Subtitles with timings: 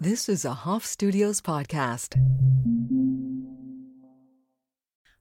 [0.00, 2.14] This is a Hoff Studios podcast.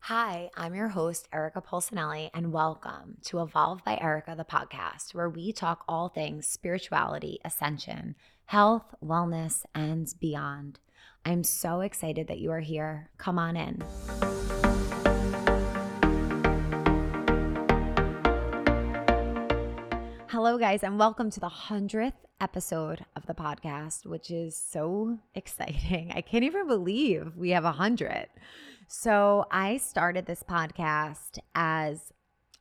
[0.02, 5.32] Hi, I'm your host, Erica Polsinelli, and welcome to Evolve by Erica, the podcast, where
[5.32, 8.14] we talk all things spirituality, ascension,
[8.46, 10.78] health, wellness, and beyond.
[11.26, 13.10] I'm so excited that you are here.
[13.18, 13.84] Come on in.
[20.40, 26.12] Hello, guys, and welcome to the 100th episode of the podcast, which is so exciting.
[26.14, 28.28] I can't even believe we have a 100.
[28.88, 32.14] So, I started this podcast as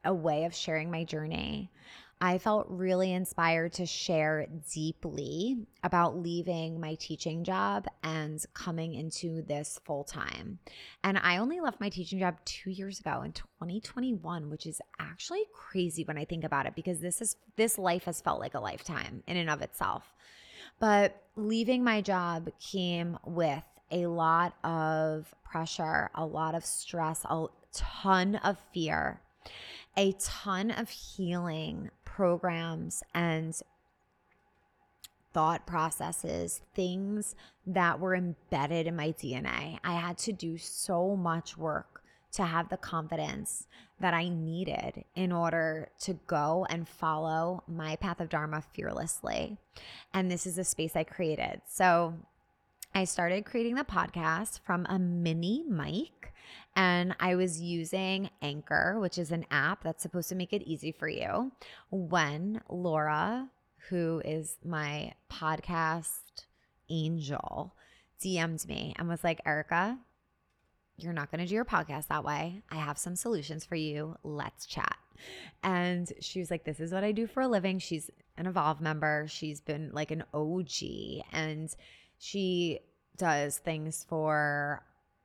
[0.06, 1.70] a way of sharing my journey.
[2.18, 9.42] I felt really inspired to share deeply about leaving my teaching job and coming into
[9.42, 10.58] this full time.
[11.04, 15.44] And I only left my teaching job two years ago in 2021, which is actually
[15.52, 18.60] crazy when I think about it because this is this life has felt like a
[18.60, 20.14] lifetime in and of itself.
[20.78, 27.46] But leaving my job came with a lot of pressure, a lot of stress, a
[27.72, 29.20] ton of fear,
[29.98, 33.60] a ton of healing programs and
[35.34, 37.36] thought processes, things
[37.66, 39.78] that were embedded in my DNA.
[39.84, 43.66] I had to do so much work to have the confidence
[44.00, 49.58] that I needed in order to go and follow my path of Dharma fearlessly.
[50.14, 51.60] And this is a space I created.
[51.68, 52.14] So
[52.94, 56.32] I started creating the podcast from a mini mic
[56.76, 60.92] and I was using Anchor, which is an app that's supposed to make it easy
[60.92, 61.50] for you.
[61.90, 63.48] When Laura,
[63.88, 66.44] who is my podcast
[66.90, 67.74] angel,
[68.22, 69.98] DM'd me and was like, Erica,
[70.98, 72.62] you're not going to do your podcast that way.
[72.70, 74.16] I have some solutions for you.
[74.22, 74.96] Let's chat.
[75.62, 77.78] And she was like, This is what I do for a living.
[77.78, 79.26] She's an Evolve member.
[79.28, 81.24] She's been like an OG.
[81.32, 81.74] And
[82.18, 82.80] she
[83.16, 84.82] does things for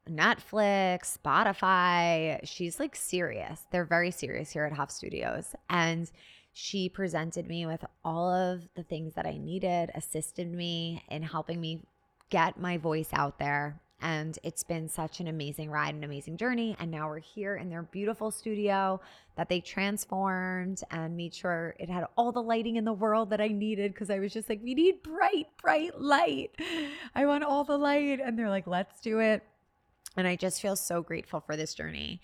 [0.09, 2.39] Netflix, Spotify.
[2.43, 3.65] She's like serious.
[3.71, 5.55] They're very serious here at Hoff Studios.
[5.69, 6.09] And
[6.53, 11.61] she presented me with all of the things that I needed, assisted me in helping
[11.61, 11.83] me
[12.29, 13.79] get my voice out there.
[14.03, 16.75] And it's been such an amazing ride, an amazing journey.
[16.79, 18.99] And now we're here in their beautiful studio
[19.37, 23.39] that they transformed and made sure it had all the lighting in the world that
[23.39, 26.49] I needed because I was just like, we need bright, bright light.
[27.13, 28.19] I want all the light.
[28.19, 29.43] And they're like, let's do it.
[30.17, 32.21] And I just feel so grateful for this journey.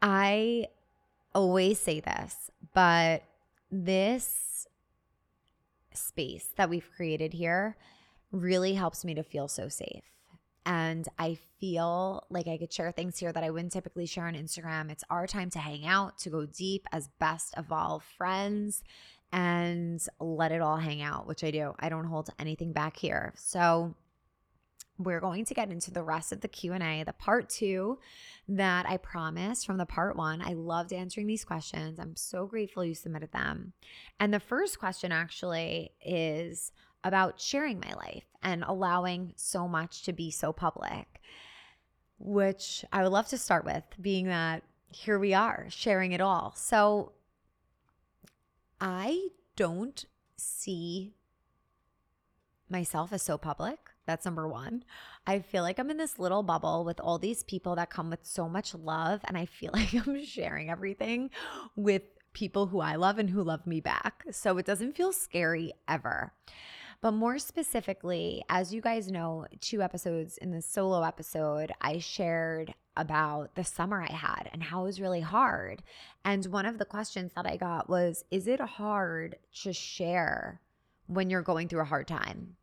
[0.00, 0.68] I
[1.34, 3.24] always say this, but
[3.70, 4.66] this
[5.92, 7.76] space that we've created here
[8.30, 10.04] really helps me to feel so safe.
[10.66, 14.34] And I feel like I could share things here that I wouldn't typically share on
[14.34, 14.90] Instagram.
[14.90, 18.82] It's our time to hang out, to go deep as best evolve friends
[19.32, 21.74] and let it all hang out, which I do.
[21.78, 23.34] I don't hold anything back here.
[23.36, 23.94] So,
[24.98, 27.98] we're going to get into the rest of the q&a the part two
[28.48, 32.84] that i promised from the part one i loved answering these questions i'm so grateful
[32.84, 33.72] you submitted them
[34.20, 36.72] and the first question actually is
[37.04, 41.20] about sharing my life and allowing so much to be so public,
[42.18, 46.54] which I would love to start with, being that here we are sharing it all.
[46.56, 47.12] So
[48.80, 50.04] I don't
[50.36, 51.12] see
[52.70, 53.83] myself as so public.
[54.06, 54.84] That's number one.
[55.26, 58.20] I feel like I'm in this little bubble with all these people that come with
[58.22, 59.20] so much love.
[59.24, 61.30] And I feel like I'm sharing everything
[61.76, 64.24] with people who I love and who love me back.
[64.30, 66.32] So it doesn't feel scary ever.
[67.00, 72.74] But more specifically, as you guys know, two episodes in the solo episode, I shared
[72.96, 75.82] about the summer I had and how it was really hard.
[76.24, 80.60] And one of the questions that I got was Is it hard to share
[81.06, 82.56] when you're going through a hard time?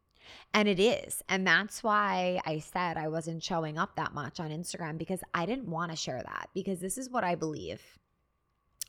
[0.53, 1.23] And it is.
[1.29, 5.45] And that's why I said I wasn't showing up that much on Instagram because I
[5.45, 7.81] didn't want to share that because this is what I believe.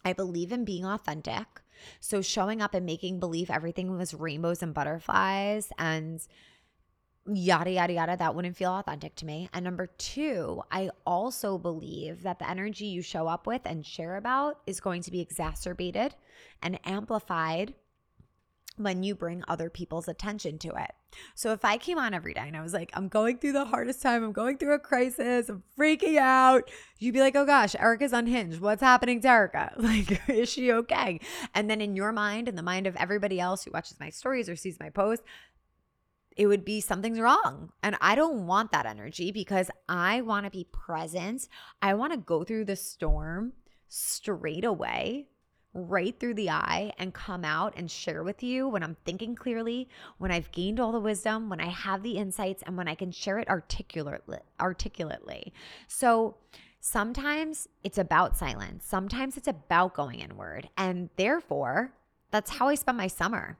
[0.04, 1.46] I believe in being authentic.
[2.00, 6.20] So showing up and making believe everything was rainbows and butterflies and
[7.26, 9.48] yada, yada, yada, that wouldn't feel authentic to me.
[9.52, 14.16] And number two, I also believe that the energy you show up with and share
[14.16, 16.14] about is going to be exacerbated
[16.62, 17.74] and amplified
[18.76, 20.92] when you bring other people's attention to it.
[21.34, 23.66] So if I came on every day and I was like, I'm going through the
[23.66, 27.74] hardest time, I'm going through a crisis, I'm freaking out, you'd be like, oh gosh,
[27.78, 28.60] Erica's unhinged.
[28.60, 29.72] What's happening to Erica?
[29.82, 31.20] Like, is she okay?
[31.54, 34.48] And then in your mind and the mind of everybody else who watches my stories
[34.48, 35.24] or sees my posts,
[36.36, 37.72] it would be something's wrong.
[37.82, 41.48] And I don't want that energy because I want to be present.
[41.82, 43.52] I want to go through the storm
[43.88, 45.26] straight away
[45.74, 49.88] right through the eye and come out and share with you when I'm thinking clearly,
[50.18, 53.10] when I've gained all the wisdom, when I have the insights, and when I can
[53.10, 54.38] share it articulately.
[54.60, 55.52] articulately.
[55.86, 56.36] So
[56.80, 60.68] sometimes it's about silence, sometimes it's about going inward.
[60.76, 61.92] And therefore,
[62.30, 63.56] that's how I spend my summer.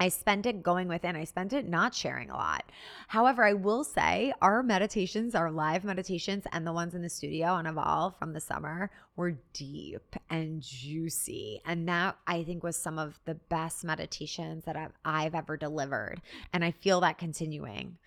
[0.00, 1.14] I spent it going within.
[1.14, 2.64] I spent it not sharing a lot.
[3.08, 7.48] However, I will say our meditations, our live meditations, and the ones in the studio
[7.48, 11.60] on Evolve from the summer were deep and juicy.
[11.64, 16.20] And that I think was some of the best meditations that I've, I've ever delivered.
[16.52, 17.98] And I feel that continuing.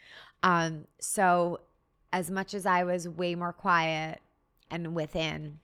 [0.44, 1.62] Um, so,
[2.12, 4.20] as much as I was way more quiet
[4.70, 5.60] and within,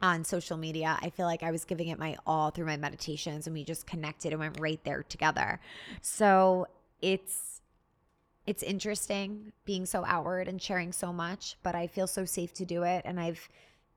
[0.00, 0.98] on social media.
[1.00, 3.86] I feel like I was giving it my all through my meditations and we just
[3.86, 5.60] connected and went right there together.
[6.02, 6.66] So
[7.02, 7.60] it's
[8.46, 12.64] it's interesting being so outward and sharing so much, but I feel so safe to
[12.64, 13.48] do it and I've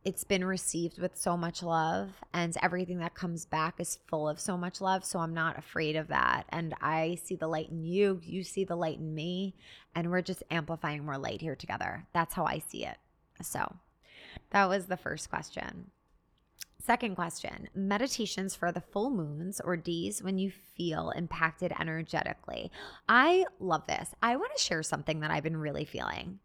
[0.03, 4.39] it's been received with so much love and everything that comes back is full of
[4.39, 7.85] so much love so i'm not afraid of that and i see the light in
[7.85, 9.53] you you see the light in me
[9.93, 12.97] and we're just amplifying more light here together that's how i see it
[13.43, 13.75] so
[14.51, 15.91] that was the first question.
[16.83, 22.71] Second question meditations for the full moons or D's when you feel impacted energetically.
[23.07, 24.15] I love this.
[24.23, 26.39] I want to share something that I've been really feeling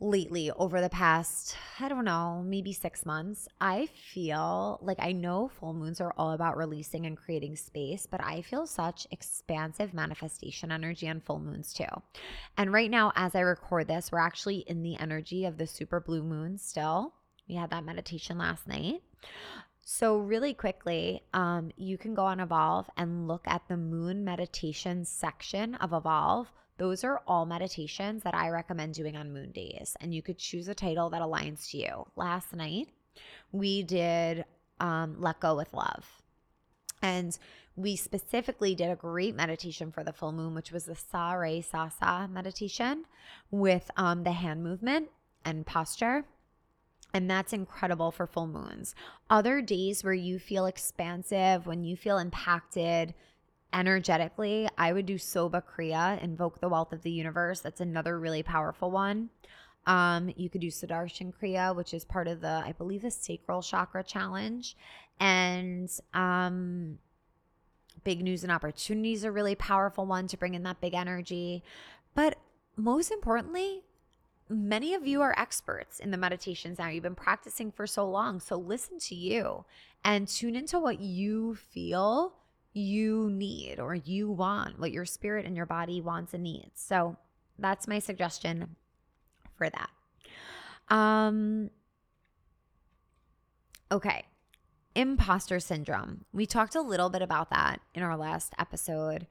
[0.00, 5.48] lately over the past, I don't know, maybe six months, I feel like I know
[5.48, 10.72] full moons are all about releasing and creating space, but I feel such expansive manifestation
[10.72, 11.84] energy on full moons too.
[12.56, 16.00] And right now, as I record this, we're actually in the energy of the super
[16.00, 17.12] blue moon still.
[17.46, 19.02] We had that meditation last night.
[19.82, 25.04] So, really quickly, um, you can go on Evolve and look at the moon meditation
[25.04, 26.46] section of Evolve
[26.80, 29.94] those are all meditations that I recommend doing on moon days.
[30.00, 32.06] And you could choose a title that aligns to you.
[32.16, 32.88] Last night,
[33.52, 34.46] we did
[34.80, 36.22] um, Let Go with Love.
[37.02, 37.36] And
[37.76, 41.60] we specifically did a great meditation for the full moon, which was the Sa Re
[41.60, 43.04] Sa Sa meditation
[43.50, 45.10] with um, the hand movement
[45.44, 46.24] and posture.
[47.12, 48.94] And that's incredible for full moons.
[49.28, 53.12] Other days where you feel expansive, when you feel impacted,
[53.72, 57.60] energetically, I would do Subagh Kriya, invoke the wealth of the universe.
[57.60, 59.30] That's another really powerful one.
[59.86, 63.62] Um, you could do Sudarshan Kriya, which is part of the, I believe, the sacral
[63.62, 64.76] chakra challenge.
[65.18, 66.98] And um,
[68.04, 71.62] big news and opportunities are really powerful one to bring in that big energy.
[72.14, 72.38] But
[72.76, 73.82] most importantly,
[74.48, 76.88] many of you are experts in the meditations now.
[76.88, 78.40] You've been practicing for so long.
[78.40, 79.64] So listen to you
[80.04, 82.34] and tune into what you feel
[82.72, 86.80] you need or you want, what your spirit and your body wants and needs.
[86.80, 87.16] So
[87.58, 88.76] that's my suggestion
[89.56, 89.90] for that.
[90.88, 91.70] Um
[93.90, 94.24] okay.
[94.94, 96.24] Imposter syndrome.
[96.32, 99.26] We talked a little bit about that in our last episode.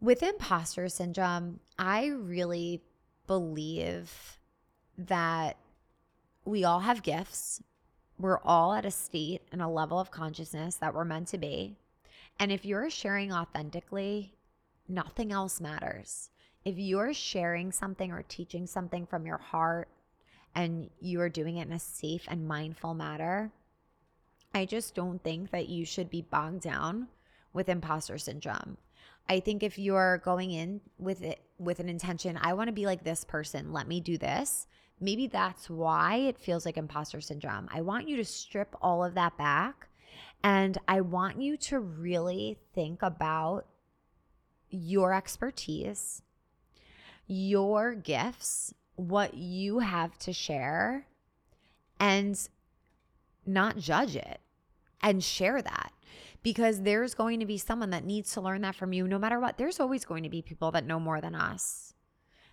[0.00, 2.82] With imposter syndrome, I really
[3.26, 4.38] believe
[4.98, 5.56] that
[6.44, 7.62] we all have gifts.
[8.18, 11.76] We're all at a state and a level of consciousness that we're meant to be.
[12.38, 14.34] And if you're sharing authentically,
[14.88, 16.30] nothing else matters.
[16.64, 19.88] If you're sharing something or teaching something from your heart
[20.54, 23.52] and you are doing it in a safe and mindful manner,
[24.54, 27.08] I just don't think that you should be bogged down
[27.52, 28.76] with imposter syndrome.
[29.28, 32.86] I think if you're going in with it with an intention, I want to be
[32.86, 34.66] like this person, let me do this.
[35.00, 37.68] Maybe that's why it feels like imposter syndrome.
[37.72, 39.88] I want you to strip all of that back
[40.42, 43.66] and I want you to really think about
[44.70, 46.22] your expertise,
[47.26, 51.06] your gifts, what you have to share,
[51.98, 52.48] and
[53.44, 54.40] not judge it
[55.02, 55.92] and share that
[56.42, 59.40] because there's going to be someone that needs to learn that from you no matter
[59.40, 59.58] what.
[59.58, 61.94] There's always going to be people that know more than us.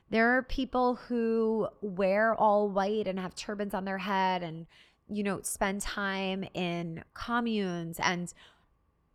[0.10, 4.68] There are people who wear all white and have turbans on their head and
[5.10, 8.34] you know, spend time in communes and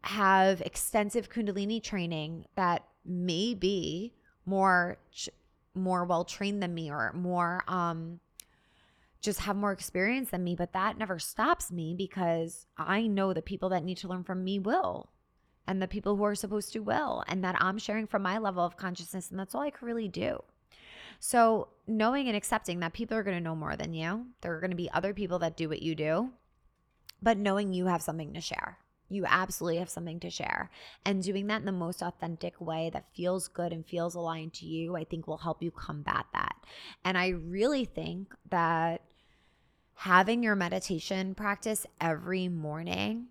[0.03, 4.13] have extensive kundalini training that may be
[4.47, 4.99] more
[5.75, 8.21] more well trained than me or more um
[9.21, 13.43] just have more experience than me but that never stops me because i know the
[13.43, 15.11] people that need to learn from me will
[15.67, 18.65] and the people who are supposed to will and that i'm sharing from my level
[18.65, 20.43] of consciousness and that's all i can really do
[21.21, 24.61] so, knowing and accepting that people are going to know more than you, there are
[24.61, 26.31] going to be other people that do what you do,
[27.21, 28.79] but knowing you have something to share.
[29.11, 30.71] You absolutely have something to share.
[31.05, 34.67] And doing that in the most authentic way that feels good and feels aligned to
[34.67, 36.57] you, I think will help you combat that.
[37.05, 39.03] And I really think that
[39.95, 43.29] having your meditation practice every morning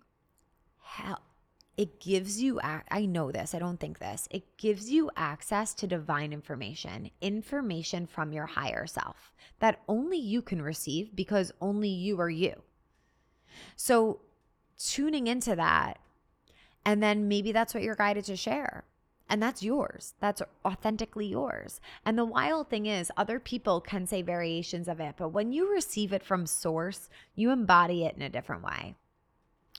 [1.78, 4.26] it gives you I know this, I don't think this.
[4.30, 10.42] It gives you access to divine information, information from your higher self that only you
[10.42, 12.54] can receive because only you are you.
[13.76, 14.20] So
[14.76, 16.00] tuning into that
[16.84, 18.84] and then maybe that's what you're guided to share.
[19.30, 20.14] And that's yours.
[20.20, 21.80] That's authentically yours.
[22.04, 25.70] And the wild thing is, other people can say variations of it, but when you
[25.70, 28.94] receive it from source, you embody it in a different way.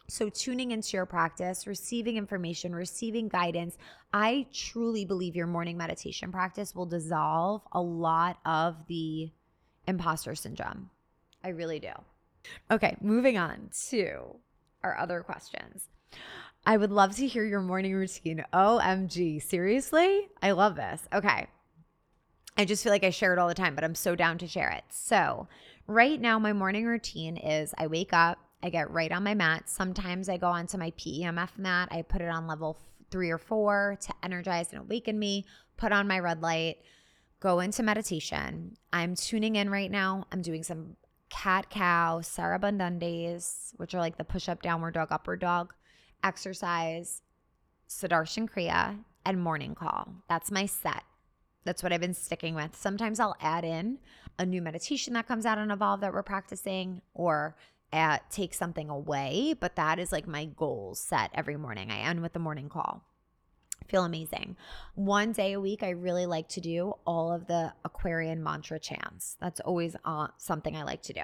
[0.09, 3.77] So, tuning into your practice, receiving information, receiving guidance,
[4.11, 9.29] I truly believe your morning meditation practice will dissolve a lot of the
[9.87, 10.89] imposter syndrome.
[11.43, 11.91] I really do.
[12.71, 14.35] Okay, moving on to
[14.83, 15.89] our other questions.
[16.65, 18.43] I would love to hear your morning routine.
[18.51, 20.27] OMG, seriously?
[20.41, 21.07] I love this.
[21.13, 21.47] Okay.
[22.57, 24.47] I just feel like I share it all the time, but I'm so down to
[24.47, 24.83] share it.
[24.89, 25.47] So,
[25.87, 29.69] right now, my morning routine is I wake up, I get right on my mat.
[29.69, 31.89] Sometimes I go onto my PEMF mat.
[31.91, 32.77] I put it on level
[33.09, 35.45] three or four to energize and awaken me,
[35.77, 36.77] put on my red light,
[37.39, 38.75] go into meditation.
[38.93, 40.25] I'm tuning in right now.
[40.31, 40.95] I'm doing some
[41.29, 45.73] cat cow, Sarabandundes, which are like the push up, downward dog, upward dog,
[46.23, 47.21] exercise,
[47.87, 50.13] Sudarshan Kriya, and morning call.
[50.27, 51.03] That's my set.
[51.65, 52.75] That's what I've been sticking with.
[52.75, 53.99] Sometimes I'll add in
[54.37, 57.55] a new meditation that comes out on Evolve that we're practicing, or
[57.91, 61.91] at take something away, but that is like my goals set every morning.
[61.91, 63.03] I end with the morning call.
[63.87, 64.55] Feel amazing.
[64.95, 69.35] One day a week, I really like to do all of the Aquarian mantra chants.
[69.41, 71.23] That's always uh, something I like to do.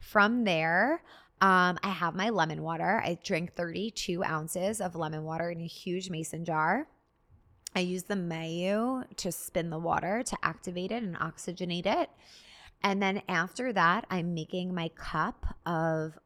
[0.00, 1.02] From there,
[1.40, 3.00] um, I have my lemon water.
[3.04, 6.86] I drink 32 ounces of lemon water in a huge mason jar.
[7.74, 12.10] I use the Mayu to spin the water to activate it and oxygenate it.
[12.82, 16.18] And then after that, I'm making my cup of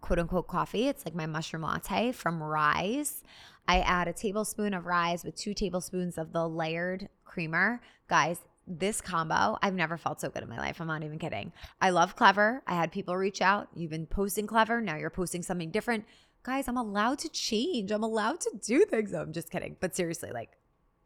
[0.00, 0.88] quote unquote coffee.
[0.88, 3.22] It's like my mushroom latte from Ryze.
[3.68, 7.80] I add a tablespoon of Ryze with two tablespoons of the Laird creamer.
[8.08, 10.80] Guys, this combo, I've never felt so good in my life.
[10.80, 11.52] I'm not even kidding.
[11.80, 12.60] I love Clevr.
[12.66, 13.68] I had people reach out.
[13.74, 14.82] You've been posting Clevr.
[14.82, 16.04] Now you're posting something different.
[16.42, 17.90] Guys, I'm allowed to change.
[17.90, 19.12] I'm allowed to do things.
[19.12, 19.76] I'm just kidding.
[19.80, 20.50] But seriously, like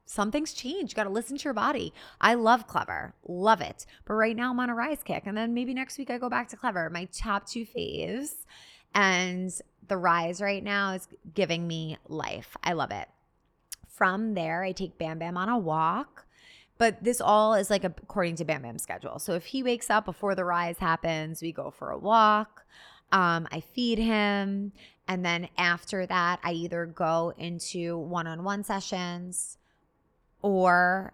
[0.07, 0.93] something's changed.
[0.93, 1.93] You got to listen to your body.
[2.21, 3.87] I love Clevr, love it.
[4.05, 5.25] But right now I'm on a Ryze kick.
[5.27, 6.91] And then maybe next week I go back to Clevr.
[6.91, 8.45] My top two faves.
[8.95, 9.53] And
[9.89, 12.57] the Ryze right now is giving me life.
[12.63, 13.09] I love it.
[13.89, 16.27] From there, I take Bam Bam on a walk.
[16.77, 19.19] But this all is like according to Bam Bam's schedule.
[19.19, 22.65] So if he wakes up before the Ryze happens, we go for a walk.
[23.13, 24.73] Um, I feed him.
[25.07, 29.59] And then after that, I either go into one on one sessions
[30.45, 31.11] or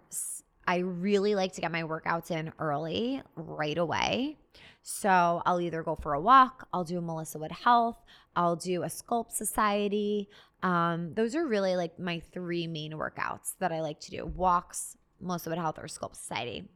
[0.66, 4.38] I really like to get my workouts in early, right away.
[4.82, 8.02] So I'll either go for a walk, I'll do a Melissa Wood Health,
[8.34, 10.28] I'll do a Sculpt Society.
[10.64, 14.96] Um, those are really like my three main workouts that I like to do walks,
[15.20, 16.68] Melissa Wood Health, or Sculpt Society.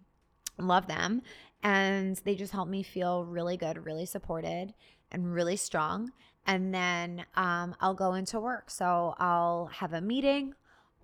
[0.56, 1.22] Love them.
[1.64, 4.74] And they just help me feel really good, really supported,
[5.10, 6.12] and really strong.
[6.46, 8.70] And then um, I'll go into work.
[8.70, 10.54] So I'll have a meeting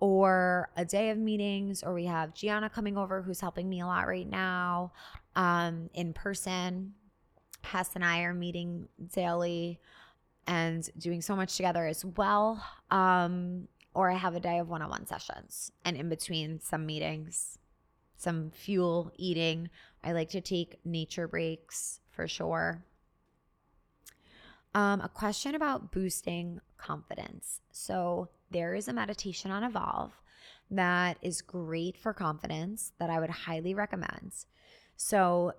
[0.01, 3.85] or a day of meetings, or we have Gianna coming over who's helping me a
[3.85, 4.91] lot right now
[5.35, 6.93] um, in person.
[7.61, 9.79] Hess and I are meeting daily
[10.47, 12.65] and doing so much together as well.
[12.89, 16.87] Um, or I have a day of one on one sessions and in between some
[16.87, 17.59] meetings,
[18.17, 19.69] some fuel eating.
[20.03, 22.83] I like to take nature breaks for sure.
[24.73, 27.59] Um, a question about boosting confidence.
[27.71, 30.11] So, there is a meditation on Evolve
[30.69, 34.33] that is great for confidence that I would highly recommend.
[34.95, 35.53] So,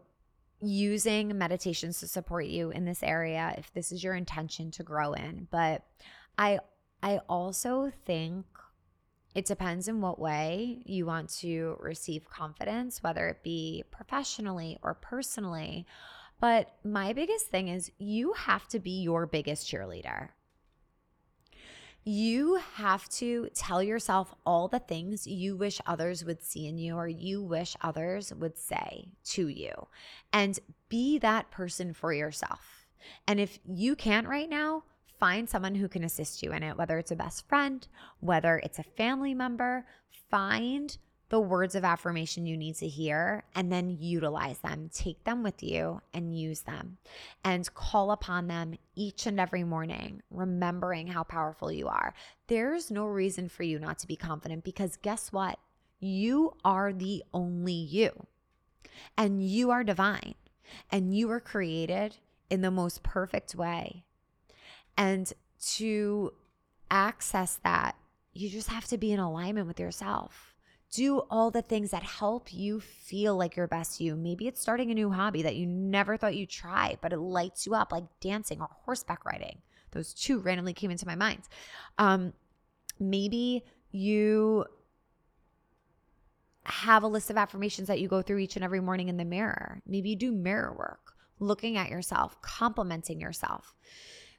[0.60, 5.12] using meditations to support you in this area if this is your intention to grow
[5.12, 5.82] in, but
[6.38, 6.60] I
[7.02, 8.46] I also think
[9.34, 14.94] it depends in what way you want to receive confidence, whether it be professionally or
[14.94, 15.86] personally.
[16.40, 20.28] But my biggest thing is you have to be your biggest cheerleader.
[22.04, 26.96] You have to tell yourself all the things you wish others would see in you
[26.96, 29.72] or you wish others would say to you
[30.32, 32.86] and be that person for yourself.
[33.28, 34.82] And if you can't right now,
[35.20, 37.86] find someone who can assist you in it, whether it's a best friend,
[38.18, 39.86] whether it's a family member,
[40.28, 40.98] find
[41.32, 44.90] the words of affirmation you need to hear and then utilize them.
[44.92, 46.98] Take them with you and use them
[47.42, 52.12] and call upon them each and every morning, remembering how powerful you are.
[52.48, 55.58] There's no reason for you not to be confident because guess what?
[56.00, 58.26] You are the only you,
[59.16, 60.34] and you are divine,
[60.90, 62.18] and you were created
[62.50, 64.04] in the most perfect way.
[64.98, 65.32] And
[65.76, 66.34] to
[66.90, 67.96] access that,
[68.34, 70.51] you just have to be in alignment with yourself.
[70.92, 74.14] Do all the things that help you feel like your best you.
[74.14, 77.66] Maybe it's starting a new hobby that you never thought you'd try, but it lights
[77.66, 79.62] you up, like dancing or horseback riding.
[79.92, 81.42] Those two randomly came into my mind.
[81.96, 82.34] Um,
[83.00, 84.66] maybe you
[86.64, 89.24] have a list of affirmations that you go through each and every morning in the
[89.24, 89.80] mirror.
[89.86, 93.74] Maybe you do mirror work, looking at yourself, complimenting yourself.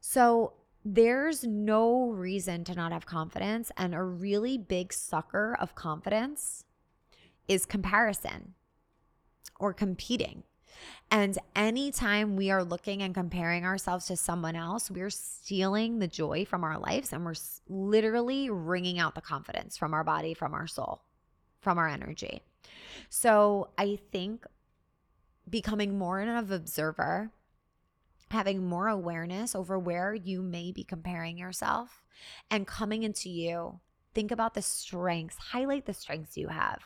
[0.02, 0.54] So
[0.86, 3.72] there's no reason to not have confidence.
[3.78, 6.66] And a really big sucker of confidence
[7.48, 8.54] is comparison
[9.60, 10.44] or competing.
[11.12, 16.46] And anytime we are looking and comparing ourselves to someone else, we're stealing the joy
[16.46, 17.36] from our lives and we're
[17.70, 21.02] literally wringing out the confidence from our body, from our soul
[21.64, 22.42] from our energy.
[23.10, 24.46] So I think
[25.50, 27.32] becoming more of an observer,
[28.34, 32.04] having more awareness over where you may be comparing yourself
[32.52, 33.80] and coming into you,
[34.14, 36.84] think about the strengths, highlight the strengths you have.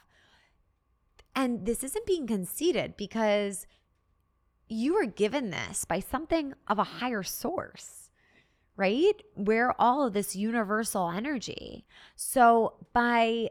[1.35, 3.67] And this isn't being conceited because
[4.67, 8.09] you were given this by something of a higher source,
[8.75, 9.21] right?
[9.35, 11.85] Where all of this universal energy.
[12.15, 13.49] So by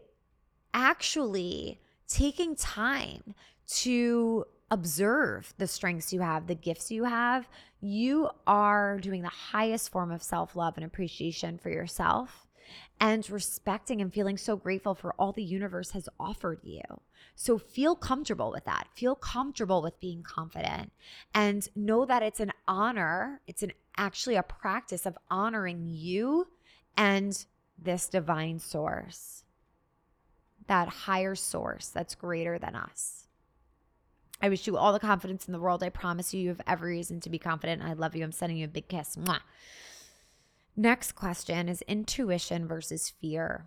[0.74, 3.34] actually taking time
[3.66, 7.49] to observe the strengths you have, the gifts you have,
[7.80, 12.46] you are doing the highest form of self love and appreciation for yourself
[13.00, 16.80] and respecting and feeling so grateful for all the universe has offered you.
[17.35, 18.88] So feel comfortable with that.
[18.94, 20.90] Feel comfortable with being confident
[21.35, 23.40] and know that it's an honor.
[23.46, 26.49] It's an actually a practice of honoring you
[26.96, 27.44] and
[27.78, 29.44] this divine source
[30.66, 33.25] that higher source that's greater than us.
[34.40, 35.82] I wish you all the confidence in the world.
[35.82, 37.82] I promise you, you have every reason to be confident.
[37.82, 38.22] I love you.
[38.22, 39.16] I'm sending you a big kiss.
[39.16, 39.40] Mwah.
[40.76, 43.64] Next question is intuition versus fear.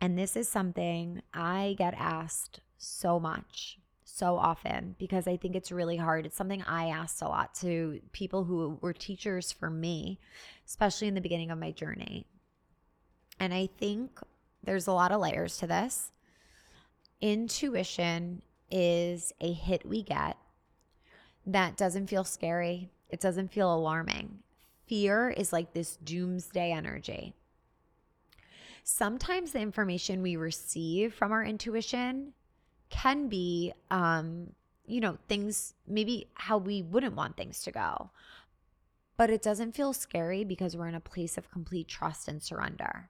[0.00, 5.70] And this is something I get asked so much, so often, because I think it's
[5.70, 6.24] really hard.
[6.24, 10.18] It's something I asked a lot to people who were teachers for me,
[10.66, 12.26] especially in the beginning of my journey.
[13.38, 14.18] And I think
[14.64, 16.10] there's a lot of layers to this.
[17.20, 20.36] Intuition is a hit we get
[21.46, 24.38] that doesn't feel scary, it doesn't feel alarming.
[24.86, 27.34] Fear is like this doomsday energy.
[28.84, 32.32] Sometimes the information we receive from our intuition
[32.90, 34.52] can be, um,
[34.86, 38.10] you know, things maybe how we wouldn't want things to go.
[39.16, 43.08] But it doesn't feel scary because we're in a place of complete trust and surrender.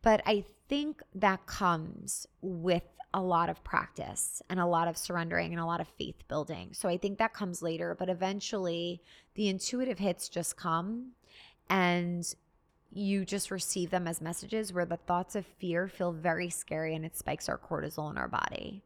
[0.00, 5.52] But I think that comes with a lot of practice and a lot of surrendering
[5.52, 6.70] and a lot of faith building.
[6.72, 9.00] So I think that comes later, but eventually
[9.34, 11.12] the intuitive hits just come
[11.70, 12.34] and
[12.92, 17.04] you just receive them as messages where the thoughts of fear feel very scary and
[17.04, 18.82] it spikes our cortisol in our body.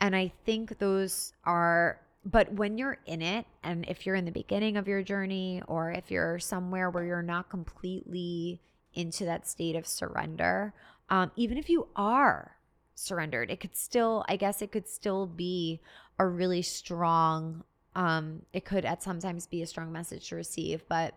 [0.00, 4.30] And I think those are but when you're in it and if you're in the
[4.30, 8.60] beginning of your journey or if you're somewhere where you're not completely
[8.94, 10.72] into that state of surrender,
[11.12, 12.56] um, even if you are
[12.94, 15.82] surrendered, it could still, I guess, it could still be
[16.18, 21.14] a really strong, um, it could at sometimes be a strong message to receive, but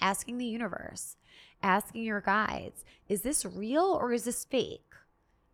[0.00, 1.16] asking the universe,
[1.64, 4.92] asking your guides, is this real or is this fake?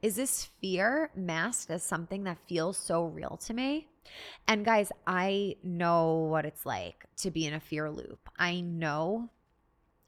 [0.02, 3.88] Is this fear masked as something that feels so real to me?
[4.46, 8.28] And guys, I know what it's like to be in a fear loop.
[8.38, 9.30] I know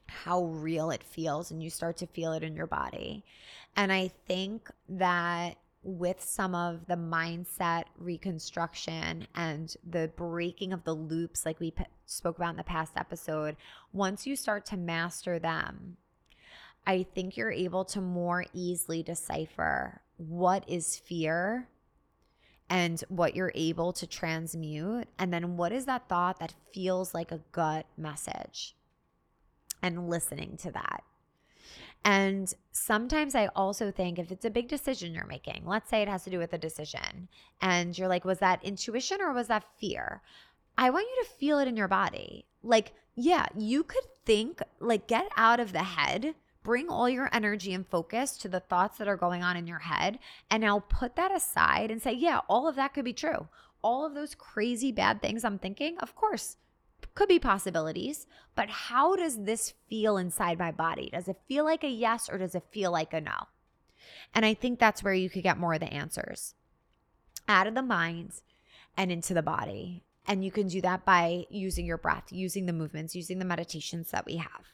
[0.08, 3.24] how real it feels and you start to feel it in your body.
[3.76, 10.94] And I think that with some of the mindset reconstruction and the breaking of the
[10.94, 13.56] loops, like we p- spoke about in the past episode,
[13.92, 15.96] once you start to master them,
[16.86, 21.68] I think you're able to more easily decipher what is fear
[22.70, 25.08] and what you're able to transmute.
[25.18, 28.74] And then what is that thought that feels like a gut message?
[29.82, 31.02] And listening to that.
[32.04, 36.08] And sometimes I also think if it's a big decision you're making, let's say it
[36.08, 37.28] has to do with a decision,
[37.60, 40.22] and you're like, was that intuition or was that fear?
[40.76, 42.44] I want you to feel it in your body.
[42.62, 47.72] Like, yeah, you could think, like, get out of the head, bring all your energy
[47.72, 51.16] and focus to the thoughts that are going on in your head, and now put
[51.16, 53.48] that aside and say, yeah, all of that could be true.
[53.82, 56.56] All of those crazy bad things I'm thinking, of course,
[57.18, 61.10] could be possibilities, but how does this feel inside my body?
[61.12, 63.48] Does it feel like a yes or does it feel like a no?
[64.32, 66.54] And I think that's where you could get more of the answers
[67.48, 68.34] out of the mind
[68.96, 70.04] and into the body.
[70.28, 74.12] And you can do that by using your breath, using the movements, using the meditations
[74.12, 74.66] that we have.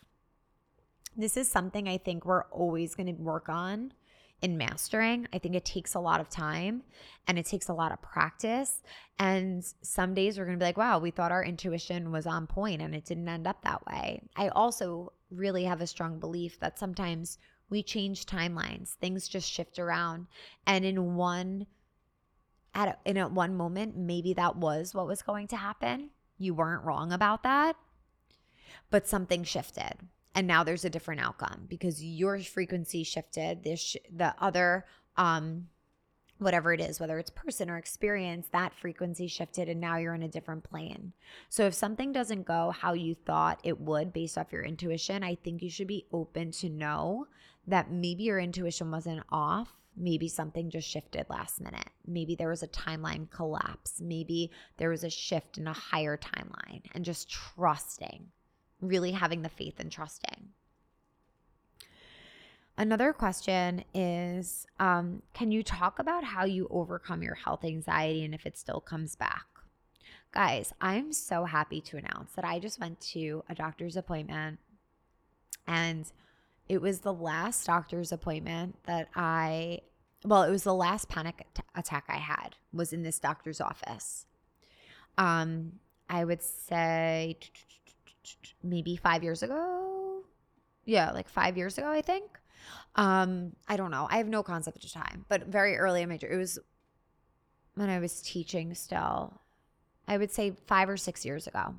[1.16, 3.94] This is something I think we're always going to work on
[4.42, 5.26] in mastering.
[5.32, 6.82] I think it takes a lot of time
[7.26, 8.82] and it takes a lot of practice.
[9.18, 12.46] And some days we're going to be like, wow, we thought our intuition was on
[12.46, 14.22] point and it didn't end up that way.
[14.36, 17.38] I also really have a strong belief that sometimes
[17.70, 20.26] we change timelines, things just shift around.
[20.66, 21.66] And in one,
[22.74, 26.10] at a, in a one moment, maybe that was what was going to happen.
[26.36, 27.76] You weren't wrong about that,
[28.90, 29.94] but something shifted
[30.34, 34.84] and now there's a different outcome because your frequency shifted this sh- the other
[35.16, 35.68] um
[36.38, 40.22] whatever it is whether it's person or experience that frequency shifted and now you're in
[40.22, 41.12] a different plane.
[41.48, 45.36] So if something doesn't go how you thought it would based off your intuition i
[45.36, 47.26] think you should be open to know
[47.66, 49.72] that maybe your intuition wasn't off.
[49.96, 51.88] Maybe something just shifted last minute.
[52.06, 54.00] Maybe there was a timeline collapse.
[54.00, 58.26] Maybe there was a shift in a higher timeline and just trusting
[58.80, 60.48] really having the faith and trusting.
[62.76, 68.34] Another question is um, Can you talk about how you overcome your health anxiety and
[68.34, 69.46] if it still comes back?
[70.32, 74.58] Guys, I'm so happy to announce that I just went to a doctor's appointment
[75.66, 76.10] and
[76.68, 79.80] it was the last doctor's appointment that I,
[80.24, 84.26] well, it was the last panic attack I had was in this doctor's office.
[85.16, 85.74] Um,
[86.08, 87.38] I would say
[88.62, 90.22] maybe five years ago.
[90.84, 92.24] Yeah, like five years ago, I think.
[92.96, 94.06] Um, I don't know.
[94.10, 96.58] I have no concept of time, but very early in my it was
[97.74, 99.40] when I was teaching still.
[100.06, 101.74] I would say five or six years ago.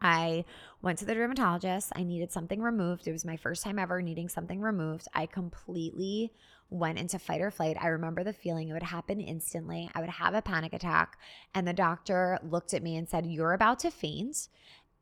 [0.00, 0.46] I
[0.80, 1.92] went to the dermatologist.
[1.94, 3.06] I needed something removed.
[3.06, 5.06] It was my first time ever needing something removed.
[5.14, 6.32] I completely
[6.70, 7.76] went into fight or flight.
[7.80, 8.68] I remember the feeling.
[8.68, 9.90] It would happen instantly.
[9.94, 11.18] I would have a panic attack.
[11.54, 14.48] And the doctor looked at me and said, You're about to faint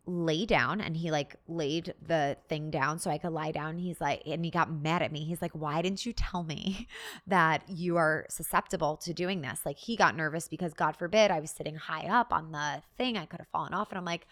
[0.07, 3.79] lay down and he like laid the thing down so I could lie down.
[3.79, 5.25] He's like, and he got mad at me.
[5.25, 6.89] He's like, why didn't you tell me
[7.27, 9.61] that you are susceptible to doing this?
[9.67, 13.19] Like he got nervous because God forbid I was sitting high up on the thing.
[13.19, 13.91] I could have fallen off.
[13.91, 14.27] And I'm like,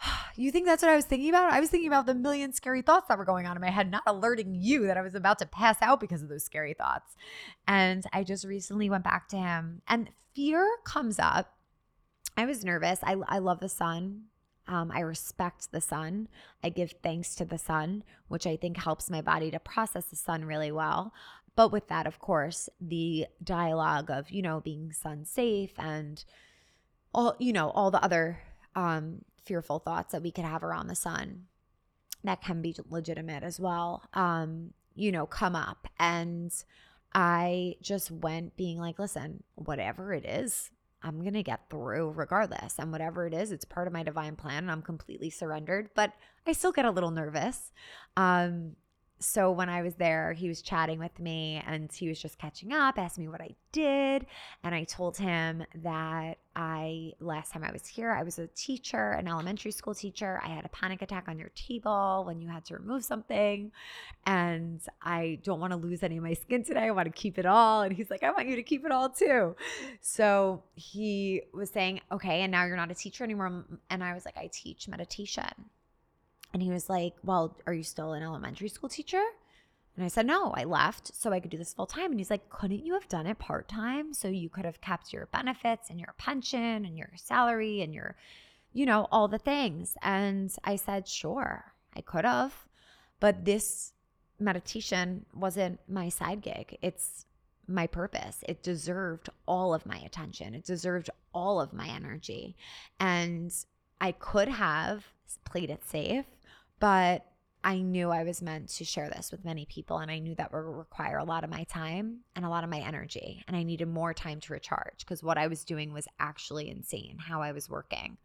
[0.36, 1.52] you think that's what I was thinking about?
[1.52, 3.90] I was thinking about the million scary thoughts that were going on in my head,
[3.90, 7.14] not alerting you that I was about to pass out because of those scary thoughts.
[7.66, 11.54] And I just recently went back to him and fear comes up.
[12.36, 13.00] I was nervous.
[13.02, 14.24] I, I love the sun.
[14.68, 16.28] Um, I respect the sun.
[16.62, 20.16] I give thanks to the sun, which I think helps my body to process the
[20.16, 21.12] sun really well.
[21.56, 26.22] But with that, of course, the dialogue of, you know, being sun safe and
[27.12, 28.40] all, you know, all the other
[28.76, 31.46] um, fearful thoughts that we could have around the sun
[32.22, 35.88] that can be legitimate as well, um, you know, come up.
[35.98, 36.52] And
[37.14, 40.70] I just went being like, listen, whatever it is,
[41.02, 42.78] I'm going to get through regardless.
[42.78, 44.64] And whatever it is, it's part of my divine plan.
[44.64, 46.12] And I'm completely surrendered, but
[46.46, 47.72] I still get a little nervous.
[48.16, 48.76] Um,
[49.20, 52.72] so when I was there, he was chatting with me and he was just catching
[52.72, 54.26] up, asked me what I did.
[54.62, 56.87] And I told him that I,
[57.28, 60.40] last time I was here, I was a teacher, an elementary school teacher.
[60.42, 63.70] I had a panic attack on your table when you had to remove something.
[64.26, 66.86] And I don't want to lose any of my skin today.
[66.86, 67.82] I want to keep it all.
[67.82, 69.54] And he's like, I want you to keep it all too.
[70.00, 73.64] So he was saying, okay, and now you're not a teacher anymore.
[73.90, 75.44] And I was like, I teach meditation.
[76.52, 79.22] And he was like, Well, are you still an elementary school teacher?
[79.98, 82.12] And I said, No, I left so I could do this full time.
[82.12, 85.12] And he's like, Couldn't you have done it part time so you could have kept
[85.12, 88.14] your benefits and your pension and your salary and your,
[88.72, 89.96] you know, all the things?
[90.00, 92.54] And I said, Sure, I could have.
[93.18, 93.92] But this
[94.38, 96.78] meditation wasn't my side gig.
[96.80, 97.26] It's
[97.66, 98.44] my purpose.
[98.48, 102.54] It deserved all of my attention, it deserved all of my energy.
[103.00, 103.52] And
[104.00, 105.08] I could have
[105.44, 106.24] played it safe
[106.80, 107.26] but
[107.64, 110.52] I knew I was meant to share this with many people, and I knew that
[110.52, 113.42] would require a lot of my time and a lot of my energy.
[113.48, 117.18] And I needed more time to recharge because what I was doing was actually insane
[117.18, 118.16] how I was working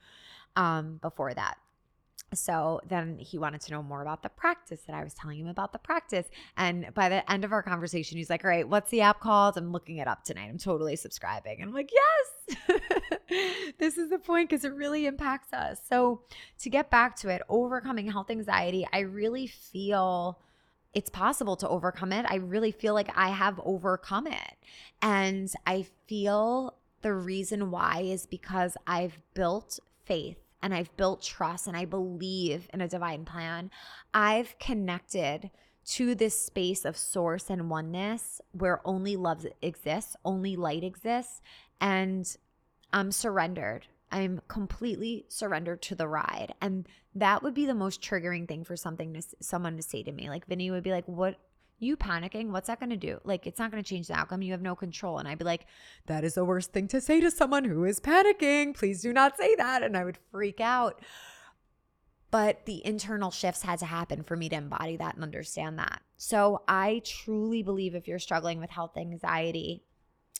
[0.55, 1.57] um, before that.
[2.35, 5.47] So then he wanted to know more about the practice that I was telling him
[5.47, 6.27] about the practice.
[6.57, 9.57] And by the end of our conversation, he's like, All right, what's the app called?
[9.57, 10.49] I'm looking it up tonight.
[10.49, 11.59] I'm totally subscribing.
[11.59, 12.57] And I'm like, Yes,
[13.79, 15.79] this is the point because it really impacts us.
[15.89, 16.21] So
[16.59, 20.39] to get back to it, overcoming health anxiety, I really feel
[20.93, 22.25] it's possible to overcome it.
[22.29, 24.55] I really feel like I have overcome it.
[25.01, 31.67] And I feel the reason why is because I've built faith and I've built trust
[31.67, 33.69] and I believe in a divine plan,
[34.13, 35.51] I've connected
[35.85, 41.41] to this space of source and oneness where only love exists, only light exists.
[41.81, 42.35] And
[42.93, 43.87] I'm surrendered.
[44.09, 46.53] I'm completely surrendered to the ride.
[46.61, 50.11] And that would be the most triggering thing for something to someone to say to
[50.11, 50.29] me.
[50.29, 51.37] Like Vinny would be like, "What
[51.83, 52.49] you panicking?
[52.49, 53.19] What's that going to do?
[53.23, 54.41] Like it's not going to change the outcome.
[54.41, 55.65] You have no control." And I'd be like,
[56.07, 58.75] "That is the worst thing to say to someone who is panicking.
[58.75, 61.01] Please do not say that." And I would freak out.
[62.31, 66.01] But the internal shifts had to happen for me to embody that and understand that.
[66.17, 69.83] So I truly believe if you're struggling with health anxiety,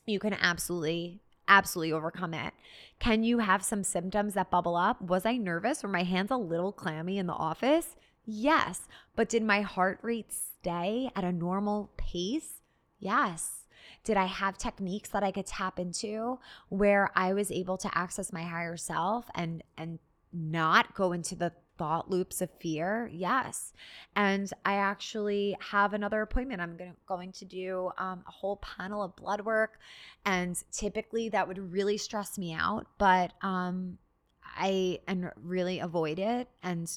[0.08, 2.54] you can absolutely absolutely overcome it.
[3.00, 5.02] Can you have some symptoms that bubble up?
[5.02, 5.84] Was I nervous?
[5.84, 7.96] Were my hands a little clammy in the office?
[8.26, 8.88] Yes.
[9.16, 12.62] But did my heart rate stay at a normal pace?
[13.00, 13.66] Yes.
[14.04, 18.34] Did I have techniques that I could tap into where I was able to access
[18.34, 20.00] my higher self and and
[20.32, 23.10] not go into the thought loops of fear?
[23.14, 23.74] Yes.
[24.16, 26.62] And I actually have another appointment.
[26.62, 29.80] I'm gonna, going to do um, a whole panel of blood work.
[30.26, 33.98] And typically that would really stress me out, but um,
[34.44, 36.90] I and really avoid it and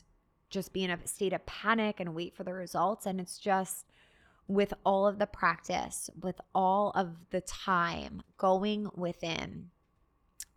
[0.50, 3.06] just be in a state of panic and wait for the results.
[3.06, 3.86] And it's just
[4.48, 9.70] with all of the practice, with all of the time going within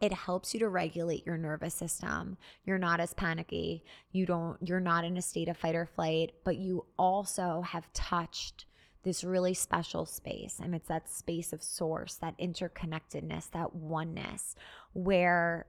[0.02, 2.38] it helps you to regulate your nervous system.
[2.64, 3.84] You're not as panicky.
[4.12, 7.92] You don't you're not in a state of fight or flight, but you also have
[7.94, 8.66] touched
[9.04, 14.56] this really special space and it's that space of source, that interconnectedness, that oneness
[14.94, 15.68] where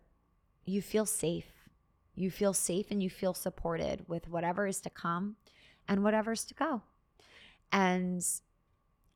[0.64, 1.59] you feel safe.
[2.14, 5.36] You feel safe and you feel supported with whatever is to come
[5.88, 6.82] and whatever's to go.
[7.72, 8.24] And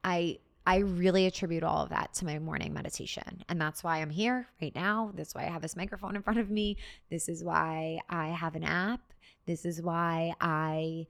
[0.03, 3.45] I I really attribute all of that to my morning meditation.
[3.49, 5.13] And that's why I'm here right now.
[5.15, 6.79] That's why I have this microphone in front of me.
[7.11, 9.13] This is why I have an app.
[9.47, 11.07] This is why I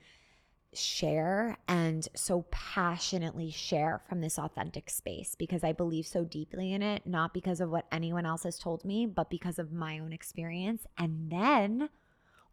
[0.76, 6.82] share and so passionately share from this authentic space because I believe so deeply in
[6.82, 10.12] it, not because of what anyone else has told me, but because of my own
[10.12, 10.86] experience.
[10.98, 11.88] And then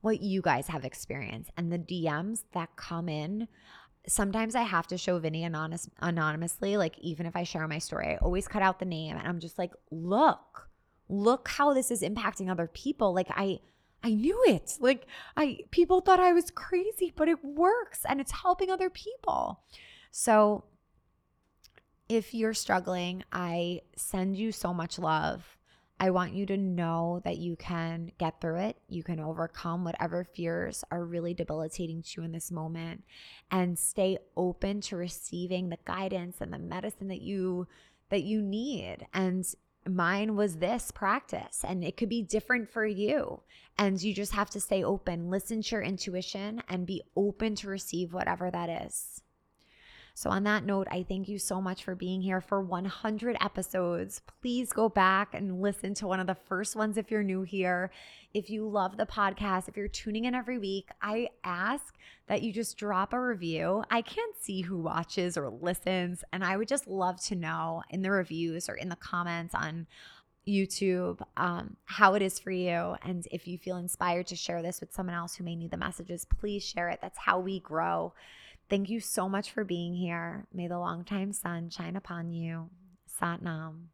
[0.01, 3.47] what you guys have experienced and the DMs that come in
[4.07, 6.77] sometimes I have to show Vinny anonymous, anonymously.
[6.77, 9.39] Like, even if I share my story, I always cut out the name and I'm
[9.39, 10.69] just like, look,
[11.10, 13.13] look how this is impacting other people.
[13.13, 13.60] Like, I,
[14.03, 14.77] I knew it.
[14.79, 15.05] Like,
[15.37, 19.61] I, people thought I was crazy, but it works and it's helping other people.
[20.11, 20.63] So,
[22.09, 25.57] if you're struggling, I send you so much love.
[26.01, 28.77] I want you to know that you can get through it.
[28.89, 33.03] You can overcome whatever fears are really debilitating to you in this moment
[33.51, 37.67] and stay open to receiving the guidance and the medicine that you
[38.09, 39.05] that you need.
[39.13, 39.45] And
[39.88, 43.41] mine was this practice and it could be different for you.
[43.78, 47.67] And you just have to stay open, listen to your intuition and be open to
[47.67, 49.22] receive whatever that is.
[50.13, 54.21] So, on that note, I thank you so much for being here for 100 episodes.
[54.41, 57.91] Please go back and listen to one of the first ones if you're new here.
[58.34, 61.95] If you love the podcast, if you're tuning in every week, I ask
[62.28, 63.84] that you just drop a review.
[63.89, 68.02] I can't see who watches or listens, and I would just love to know in
[68.02, 69.88] the reviews or in the comments on
[70.47, 72.95] YouTube, um, how it is for you.
[73.04, 75.78] And if you feel inspired to share this with someone else who may need the
[75.78, 77.00] messages, please share it.
[77.02, 78.13] That's how we grow.
[78.71, 80.47] Thank you so much for being here.
[80.53, 82.69] May the long time sun shine upon you.
[83.05, 83.89] Sat Nam.